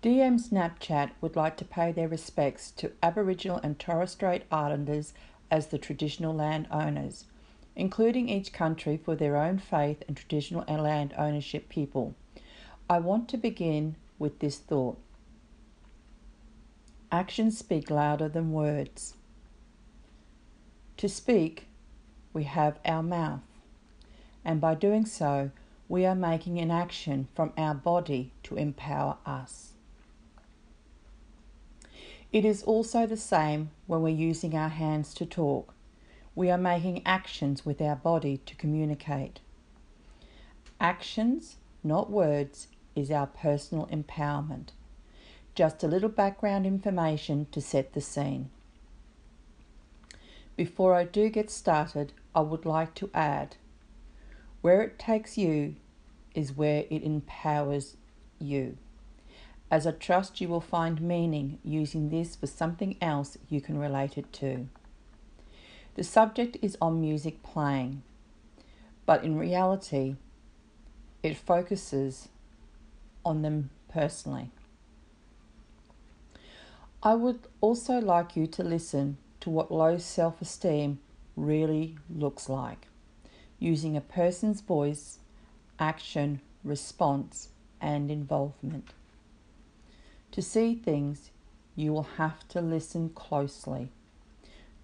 DM 0.00 0.38
Snapchat 0.38 1.10
would 1.20 1.34
like 1.34 1.56
to 1.56 1.64
pay 1.64 1.90
their 1.90 2.06
respects 2.06 2.70
to 2.70 2.92
Aboriginal 3.02 3.58
and 3.64 3.80
Torres 3.80 4.12
Strait 4.12 4.44
Islanders 4.48 5.12
as 5.50 5.66
the 5.66 5.78
traditional 5.78 6.32
land 6.32 6.68
owners, 6.70 7.24
including 7.74 8.28
each 8.28 8.52
country 8.52 8.96
for 8.96 9.16
their 9.16 9.36
own 9.36 9.58
faith 9.58 10.04
and 10.06 10.16
traditional 10.16 10.62
land 10.72 11.14
ownership 11.18 11.68
people. 11.68 12.14
I 12.88 13.00
want 13.00 13.28
to 13.30 13.36
begin 13.36 13.96
with 14.20 14.38
this 14.38 14.58
thought 14.58 14.98
Actions 17.10 17.58
speak 17.58 17.90
louder 17.90 18.28
than 18.28 18.52
words. 18.52 19.14
To 20.98 21.08
speak, 21.08 21.66
we 22.32 22.44
have 22.44 22.78
our 22.84 23.02
mouth, 23.02 23.40
and 24.44 24.60
by 24.60 24.76
doing 24.76 25.06
so, 25.06 25.50
we 25.88 26.06
are 26.06 26.14
making 26.14 26.60
an 26.60 26.70
action 26.70 27.26
from 27.34 27.52
our 27.58 27.74
body 27.74 28.30
to 28.44 28.56
empower 28.56 29.16
us. 29.26 29.72
It 32.30 32.44
is 32.44 32.62
also 32.62 33.06
the 33.06 33.16
same 33.16 33.70
when 33.86 34.02
we're 34.02 34.08
using 34.10 34.54
our 34.54 34.68
hands 34.68 35.14
to 35.14 35.24
talk. 35.24 35.74
We 36.34 36.50
are 36.50 36.58
making 36.58 37.06
actions 37.06 37.64
with 37.64 37.80
our 37.80 37.96
body 37.96 38.36
to 38.44 38.54
communicate. 38.54 39.40
Actions, 40.78 41.56
not 41.82 42.10
words, 42.10 42.68
is 42.94 43.10
our 43.10 43.26
personal 43.26 43.86
empowerment. 43.86 44.68
Just 45.54 45.82
a 45.82 45.88
little 45.88 46.10
background 46.10 46.66
information 46.66 47.46
to 47.50 47.60
set 47.62 47.94
the 47.94 48.00
scene. 48.00 48.50
Before 50.54 50.94
I 50.94 51.04
do 51.04 51.30
get 51.30 51.50
started, 51.50 52.12
I 52.34 52.40
would 52.40 52.66
like 52.66 52.94
to 52.96 53.10
add 53.14 53.56
where 54.60 54.82
it 54.82 54.98
takes 54.98 55.38
you 55.38 55.76
is 56.34 56.52
where 56.52 56.84
it 56.90 57.02
empowers 57.02 57.96
you 58.38 58.76
as 59.70 59.86
I 59.86 59.92
trust 59.92 60.40
you 60.40 60.48
will 60.48 60.60
find 60.60 61.00
meaning 61.00 61.58
using 61.64 62.08
this 62.08 62.36
for 62.36 62.46
something 62.46 62.96
else 63.00 63.36
you 63.48 63.60
can 63.60 63.78
relate 63.78 64.16
it 64.16 64.32
to. 64.34 64.68
The 65.94 66.04
subject 66.04 66.56
is 66.62 66.78
on 66.80 67.00
music 67.00 67.42
playing, 67.42 68.02
but 69.04 69.24
in 69.24 69.36
reality, 69.36 70.16
it 71.22 71.36
focuses 71.36 72.28
on 73.24 73.42
them 73.42 73.70
personally. 73.88 74.50
I 77.02 77.14
would 77.14 77.40
also 77.60 78.00
like 78.00 78.36
you 78.36 78.46
to 78.46 78.62
listen 78.62 79.18
to 79.40 79.50
what 79.50 79.70
low 79.70 79.98
self 79.98 80.40
esteem 80.42 81.00
really 81.36 81.96
looks 82.08 82.48
like 82.48 82.88
using 83.58 83.96
a 83.96 84.00
person's 84.00 84.60
voice, 84.60 85.18
action, 85.78 86.40
response, 86.64 87.48
and 87.80 88.10
involvement. 88.10 88.90
To 90.38 90.42
see 90.42 90.76
things, 90.76 91.32
you 91.74 91.92
will 91.92 92.10
have 92.16 92.46
to 92.50 92.60
listen 92.60 93.08
closely. 93.08 93.88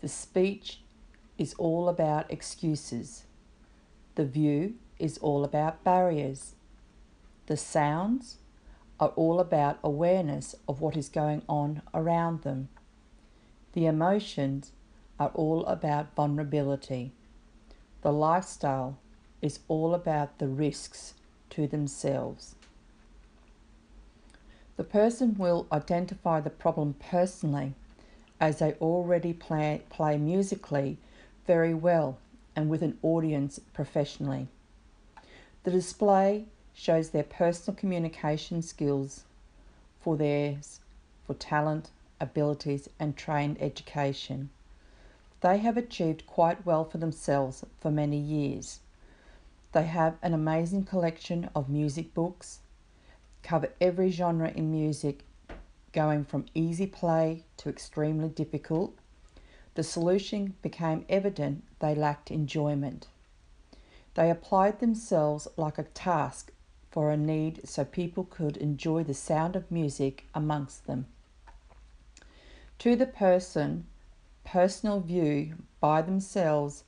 The 0.00 0.08
speech 0.08 0.80
is 1.38 1.54
all 1.58 1.88
about 1.88 2.28
excuses. 2.28 3.22
The 4.16 4.24
view 4.24 4.74
is 4.98 5.16
all 5.18 5.44
about 5.44 5.84
barriers. 5.84 6.56
The 7.46 7.56
sounds 7.56 8.38
are 8.98 9.10
all 9.10 9.38
about 9.38 9.78
awareness 9.84 10.56
of 10.66 10.80
what 10.80 10.96
is 10.96 11.08
going 11.08 11.42
on 11.48 11.82
around 11.94 12.42
them. 12.42 12.68
The 13.74 13.86
emotions 13.86 14.72
are 15.20 15.30
all 15.34 15.64
about 15.66 16.16
vulnerability. 16.16 17.12
The 18.02 18.12
lifestyle 18.12 18.98
is 19.40 19.60
all 19.68 19.94
about 19.94 20.38
the 20.38 20.48
risks 20.48 21.14
to 21.50 21.68
themselves. 21.68 22.56
The 24.76 24.84
person 24.84 25.36
will 25.38 25.66
identify 25.70 26.40
the 26.40 26.50
problem 26.50 26.94
personally 26.98 27.74
as 28.40 28.58
they 28.58 28.74
already 28.74 29.32
play, 29.32 29.82
play 29.88 30.18
musically 30.18 30.98
very 31.46 31.74
well 31.74 32.18
and 32.56 32.68
with 32.68 32.82
an 32.82 32.98
audience 33.02 33.60
professionally. 33.72 34.48
The 35.62 35.70
display 35.70 36.46
shows 36.74 37.10
their 37.10 37.22
personal 37.22 37.76
communication 37.76 38.62
skills 38.62 39.24
for 40.00 40.16
theirs, 40.16 40.80
for 41.26 41.34
talent, 41.34 41.90
abilities, 42.20 42.88
and 42.98 43.16
trained 43.16 43.56
education. 43.60 44.50
They 45.40 45.58
have 45.58 45.76
achieved 45.76 46.26
quite 46.26 46.66
well 46.66 46.84
for 46.84 46.98
themselves 46.98 47.64
for 47.80 47.90
many 47.90 48.18
years. 48.18 48.80
They 49.72 49.84
have 49.84 50.16
an 50.22 50.34
amazing 50.34 50.84
collection 50.84 51.48
of 51.54 51.68
music 51.68 52.12
books, 52.14 52.60
cover 53.44 53.68
every 53.80 54.10
genre 54.10 54.50
in 54.50 54.72
music, 54.72 55.22
going 55.92 56.24
from 56.24 56.46
easy 56.54 56.86
play 56.86 57.44
to 57.58 57.68
extremely 57.68 58.28
difficult, 58.28 58.96
the 59.74 59.82
solution 59.82 60.54
became 60.62 61.04
evident 61.08 61.62
they 61.78 61.94
lacked 61.94 62.30
enjoyment. 62.30 63.06
They 64.14 64.30
applied 64.30 64.80
themselves 64.80 65.46
like 65.56 65.78
a 65.78 65.84
task 65.84 66.52
for 66.90 67.10
a 67.10 67.16
need 67.16 67.68
so 67.68 67.84
people 67.84 68.24
could 68.24 68.56
enjoy 68.56 69.04
the 69.04 69.14
sound 69.14 69.56
of 69.56 69.70
music 69.70 70.24
amongst 70.34 70.86
them. 70.86 71.06
To 72.78 72.96
the 72.96 73.06
person, 73.06 73.86
personal 74.44 75.00
view 75.00 75.56
by 75.80 76.02
themselves 76.02 76.84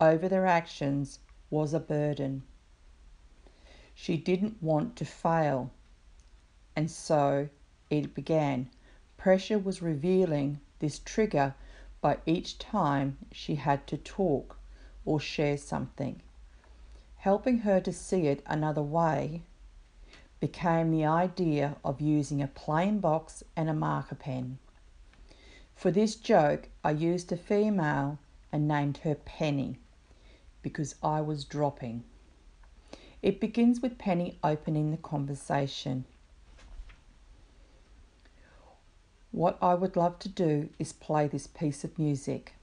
over 0.00 0.28
their 0.28 0.46
actions 0.46 1.18
was 1.50 1.74
a 1.74 1.80
burden. 1.80 2.42
She 3.94 4.16
didn't 4.16 4.62
want 4.62 4.94
to 4.96 5.04
fail 5.04 5.70
and 6.76 6.90
so 6.90 7.48
it 7.90 8.14
began. 8.14 8.68
Pressure 9.16 9.58
was 9.58 9.82
revealing 9.82 10.60
this 10.78 10.98
trigger 10.98 11.54
by 12.00 12.18
each 12.26 12.58
time 12.58 13.16
she 13.32 13.56
had 13.56 13.86
to 13.86 13.96
talk 13.96 14.58
or 15.04 15.18
share 15.18 15.56
something. 15.56 16.20
Helping 17.16 17.60
her 17.60 17.80
to 17.80 17.92
see 17.92 18.26
it 18.26 18.42
another 18.46 18.82
way 18.82 19.42
became 20.38 20.90
the 20.90 21.04
idea 21.04 21.76
of 21.84 22.00
using 22.00 22.42
a 22.42 22.46
plain 22.46 23.00
box 23.00 23.42
and 23.56 23.70
a 23.70 23.74
marker 23.74 24.14
pen. 24.14 24.58
For 25.74 25.90
this 25.90 26.14
joke, 26.14 26.68
I 26.84 26.90
used 26.92 27.32
a 27.32 27.36
female 27.36 28.18
and 28.52 28.68
named 28.68 28.98
her 28.98 29.14
Penny 29.14 29.78
because 30.62 30.94
I 31.02 31.20
was 31.20 31.44
dropping. 31.44 32.04
It 33.22 33.40
begins 33.40 33.80
with 33.80 33.98
Penny 33.98 34.38
opening 34.44 34.90
the 34.90 34.96
conversation. 34.96 36.04
What 39.36 39.58
I 39.60 39.74
would 39.74 39.96
love 39.96 40.18
to 40.20 40.30
do 40.30 40.70
is 40.78 40.94
play 40.94 41.28
this 41.28 41.46
piece 41.46 41.84
of 41.84 41.98
music. 41.98 42.54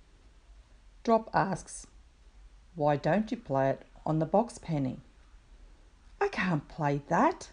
Drop 1.04 1.30
asks, 1.32 1.86
Why 2.74 2.96
don't 2.96 3.30
you 3.30 3.38
play 3.38 3.70
it 3.70 3.84
on 4.08 4.18
the 4.18 4.26
box, 4.26 4.58
Penny? 4.58 4.98
I 6.20 6.30
can't 6.30 6.68
play 6.68 7.04
that. 7.10 7.50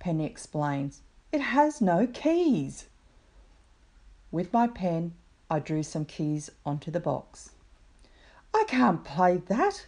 Penny 0.00 0.26
explains, 0.26 1.02
It 1.30 1.40
has 1.40 1.80
no 1.80 2.08
keys. 2.08 2.86
With 4.32 4.52
my 4.52 4.66
pen, 4.66 5.14
I 5.48 5.60
drew 5.60 5.84
some 5.84 6.04
keys 6.04 6.50
onto 6.64 6.90
the 6.90 6.98
box. 6.98 7.50
I 8.52 8.64
can't 8.66 9.04
play 9.04 9.36
that. 9.36 9.86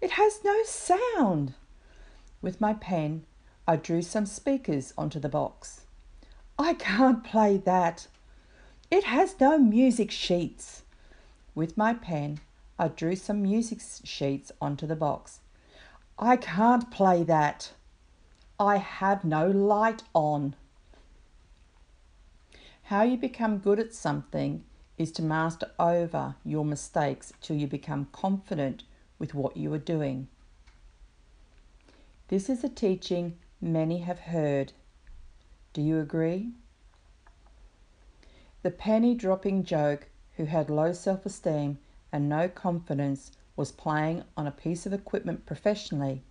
It 0.00 0.12
has 0.12 0.44
no 0.44 0.62
sound. 0.62 1.54
With 2.40 2.60
my 2.60 2.72
pen, 2.72 3.24
I 3.66 3.74
drew 3.74 4.02
some 4.02 4.26
speakers 4.26 4.94
onto 4.96 5.18
the 5.18 5.28
box. 5.28 5.80
I 6.60 6.74
can't 6.74 7.24
play 7.24 7.56
that. 7.56 8.06
It 8.90 9.04
has 9.04 9.40
no 9.40 9.56
music 9.56 10.10
sheets. 10.10 10.82
With 11.54 11.78
my 11.78 11.94
pen, 11.94 12.40
I 12.78 12.88
drew 12.88 13.16
some 13.16 13.40
music 13.40 13.80
sheets 14.04 14.52
onto 14.60 14.86
the 14.86 14.94
box. 14.94 15.40
I 16.18 16.36
can't 16.36 16.90
play 16.90 17.22
that. 17.22 17.72
I 18.58 18.76
have 18.76 19.24
no 19.24 19.46
light 19.48 20.02
on. 20.14 20.54
How 22.82 23.04
you 23.04 23.16
become 23.16 23.56
good 23.56 23.78
at 23.80 23.94
something 23.94 24.62
is 24.98 25.10
to 25.12 25.22
master 25.22 25.70
over 25.78 26.34
your 26.44 26.66
mistakes 26.66 27.32
till 27.40 27.56
you 27.56 27.68
become 27.68 28.08
confident 28.12 28.82
with 29.18 29.32
what 29.32 29.56
you 29.56 29.72
are 29.72 29.78
doing. 29.78 30.28
This 32.28 32.50
is 32.50 32.62
a 32.62 32.68
teaching 32.68 33.38
many 33.62 34.00
have 34.00 34.18
heard 34.18 34.74
do 35.72 35.82
you 35.82 36.00
agree? 36.00 36.50
The 38.62 38.70
penny 38.70 39.14
dropping 39.14 39.64
joke 39.64 40.08
who 40.36 40.44
had 40.44 40.68
low 40.68 40.92
self 40.92 41.24
esteem 41.24 41.78
and 42.12 42.28
no 42.28 42.48
confidence 42.48 43.32
was 43.56 43.72
playing 43.72 44.24
on 44.36 44.46
a 44.46 44.52
piece 44.52 44.86
of 44.86 44.92
equipment 44.92 45.46
professionally 45.46 46.22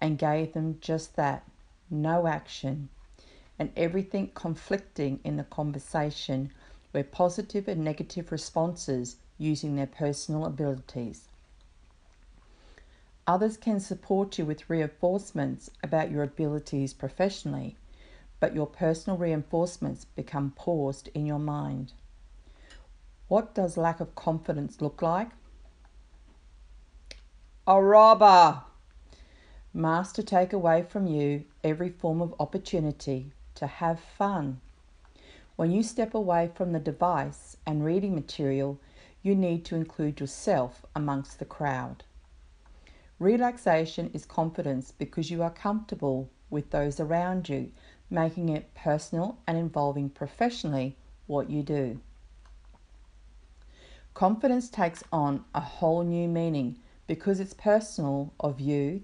and 0.00 0.18
gave 0.18 0.52
them 0.52 0.78
just 0.80 1.16
that 1.16 1.44
no 1.90 2.26
action 2.26 2.88
and 3.58 3.70
everything 3.76 4.30
conflicting 4.34 5.20
in 5.22 5.36
the 5.36 5.44
conversation 5.44 6.50
were 6.92 7.04
positive 7.04 7.68
and 7.68 7.84
negative 7.84 8.32
responses 8.32 9.16
using 9.38 9.76
their 9.76 9.86
personal 9.86 10.44
abilities. 10.44 11.28
Others 13.26 13.56
can 13.56 13.80
support 13.80 14.38
you 14.38 14.44
with 14.44 14.68
reinforcements 14.68 15.70
about 15.82 16.10
your 16.10 16.22
abilities 16.22 16.92
professionally, 16.92 17.76
but 18.44 18.54
your 18.54 18.66
personal 18.66 19.16
reinforcements 19.16 20.04
become 20.04 20.52
paused 20.54 21.08
in 21.14 21.24
your 21.24 21.38
mind. 21.38 21.94
What 23.26 23.54
does 23.54 23.78
lack 23.78 24.00
of 24.00 24.14
confidence 24.14 24.82
look 24.82 25.00
like? 25.00 25.30
A 27.66 27.82
robber! 27.82 28.60
Master 29.72 30.22
take 30.22 30.52
away 30.52 30.82
from 30.82 31.06
you 31.06 31.44
every 31.62 31.88
form 31.88 32.20
of 32.20 32.34
opportunity 32.38 33.32
to 33.54 33.66
have 33.66 33.98
fun. 33.98 34.60
When 35.56 35.70
you 35.70 35.82
step 35.82 36.12
away 36.12 36.50
from 36.54 36.72
the 36.72 36.78
device 36.78 37.56
and 37.64 37.82
reading 37.82 38.14
material, 38.14 38.78
you 39.22 39.34
need 39.34 39.64
to 39.64 39.74
include 39.74 40.20
yourself 40.20 40.84
amongst 40.94 41.38
the 41.38 41.46
crowd. 41.46 42.04
Relaxation 43.18 44.10
is 44.12 44.26
confidence 44.26 44.92
because 44.92 45.30
you 45.30 45.42
are 45.42 45.48
comfortable 45.48 46.28
with 46.50 46.70
those 46.70 47.00
around 47.00 47.48
you, 47.48 47.72
making 48.14 48.48
it 48.48 48.72
personal 48.74 49.36
and 49.46 49.58
involving 49.58 50.08
professionally 50.08 50.96
what 51.26 51.50
you 51.50 51.62
do. 51.62 52.00
Confidence 54.14 54.70
takes 54.70 55.02
on 55.12 55.44
a 55.54 55.60
whole 55.60 56.04
new 56.04 56.28
meaning 56.28 56.78
because 57.08 57.40
it's 57.40 57.52
personal 57.52 58.32
of 58.38 58.60
you 58.60 59.02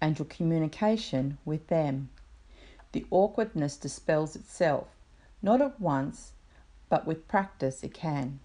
and 0.00 0.18
your 0.18 0.26
communication 0.26 1.36
with 1.44 1.66
them. 1.66 2.08
The 2.92 3.04
awkwardness 3.10 3.76
dispels 3.76 4.36
itself, 4.36 4.86
not 5.42 5.60
at 5.60 5.80
once, 5.80 6.32
but 6.88 7.06
with 7.06 7.26
practice 7.26 7.82
it 7.82 7.92
can. 7.92 8.38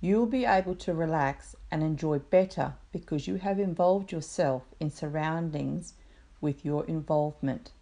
You 0.00 0.18
will 0.18 0.26
be 0.26 0.44
able 0.44 0.74
to 0.76 0.94
relax 0.94 1.54
and 1.70 1.82
enjoy 1.82 2.18
better 2.18 2.74
because 2.92 3.28
you 3.28 3.36
have 3.36 3.58
involved 3.58 4.10
yourself 4.12 4.62
in 4.80 4.90
surroundings 4.90 5.94
with 6.40 6.64
your 6.64 6.84
involvement. 6.86 7.72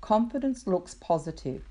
Confidence 0.00 0.66
looks 0.66 0.94
positive 0.94 1.64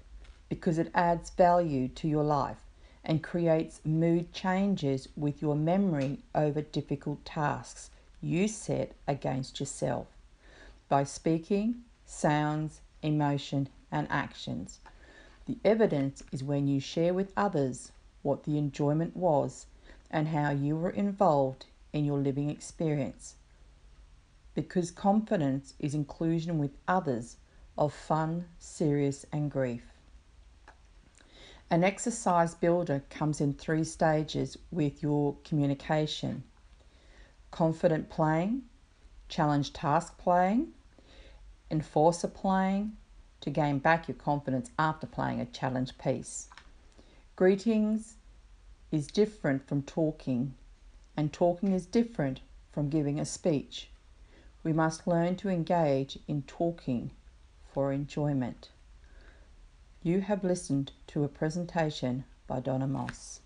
because 0.50 0.78
it 0.78 0.92
adds 0.94 1.30
value 1.30 1.88
to 1.90 2.08
your 2.08 2.24
life 2.24 2.64
and 3.04 3.24
creates 3.24 3.82
mood 3.86 4.34
changes 4.34 5.08
with 5.16 5.42
your 5.42 5.56
memory 5.56 6.20
over 6.34 6.62
difficult 6.62 7.24
tasks 7.24 7.92
you 8.22 8.48
set 8.48 8.92
against 9.08 9.60
yourself 9.60 10.08
by 10.90 11.04
speaking, 11.04 11.84
sounds, 12.06 12.82
emotion, 13.02 13.70
and 13.92 14.08
actions. 14.10 14.80
The 15.46 15.58
evidence 15.64 16.24
is 16.32 16.44
when 16.44 16.68
you 16.68 16.80
share 16.80 17.14
with 17.14 17.32
others 17.38 17.92
what 18.24 18.44
the 18.44 18.58
enjoyment 18.58 19.16
was 19.16 19.68
and 20.10 20.30
how 20.30 20.50
you 20.50 20.76
were 20.76 20.90
involved 20.90 21.66
in 21.94 22.06
your 22.06 22.18
living 22.18 22.50
experience. 22.50 23.36
Because 24.56 24.90
confidence 24.90 25.76
is 25.80 25.94
inclusion 25.94 26.58
with 26.58 26.72
others 26.88 27.38
of 27.78 27.94
fun, 27.94 28.46
serious, 28.60 29.26
and 29.32 29.52
grief. 29.52 29.84
An 31.70 31.84
exercise 31.84 32.54
builder 32.54 33.04
comes 33.10 33.42
in 33.42 33.54
three 33.54 33.84
stages 33.84 34.58
with 34.72 35.02
your 35.02 35.36
communication 35.44 36.44
confident 37.52 38.10
playing, 38.10 38.62
challenge 39.30 39.72
task 39.72 40.18
playing, 40.18 40.68
enforcer 41.72 42.28
playing 42.28 42.92
to 43.40 43.50
gain 43.50 43.80
back 43.80 44.08
your 44.08 44.16
confidence 44.16 44.70
after 44.78 45.08
playing 45.08 45.40
a 45.40 45.46
challenge 45.46 45.98
piece. 45.98 46.50
Greetings 47.36 48.16
is 48.92 49.08
different 49.08 49.66
from 49.68 49.82
talking, 49.84 50.54
and 51.16 51.32
talking 51.32 51.72
is 51.72 51.86
different 51.86 52.42
from 52.72 52.90
giving 52.90 53.20
a 53.20 53.26
speech. 53.26 53.90
We 54.64 54.74
must 54.74 55.08
learn 55.08 55.36
to 55.38 55.50
engage 55.50 56.20
in 56.28 56.44
talking 56.44 57.12
for 57.76 57.92
enjoyment. 57.92 58.70
You 60.02 60.22
have 60.22 60.46
listened 60.46 60.94
to 61.08 61.26
a 61.26 61.28
presentation 61.28 62.24
by 62.48 62.62
Donna 62.62 62.88
Moss. 62.88 63.42